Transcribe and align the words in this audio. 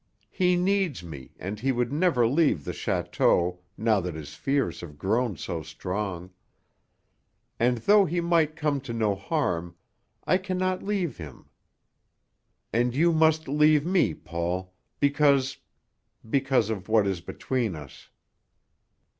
He 0.31 0.55
needs 0.55 1.03
me, 1.03 1.35
and 1.37 1.59
he 1.59 1.71
would 1.71 1.93
never 1.93 2.25
leave 2.25 2.63
the 2.65 2.71
château 2.71 3.59
now 3.77 3.99
that 4.01 4.15
his 4.15 4.33
fears 4.33 4.81
have 4.81 4.97
grown 4.97 5.37
so 5.37 5.61
strong. 5.61 6.31
And, 7.59 7.77
though 7.77 8.05
he 8.05 8.19
might 8.19 8.55
come 8.55 8.81
to 8.81 8.93
no 8.93 9.13
harm, 9.13 9.75
I 10.25 10.39
cannot 10.39 10.81
leave 10.81 11.17
him. 11.17 11.49
And 12.73 12.95
you 12.95 13.13
must 13.13 13.47
leave 13.47 13.85
me, 13.85 14.15
Paul, 14.15 14.73
because 14.99 15.57
because 16.27 16.71
of 16.71 16.89
what 16.89 17.05
is 17.05 17.21
between 17.21 17.75
us. 17.75 18.09